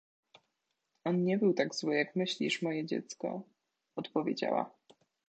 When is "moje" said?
2.61-2.85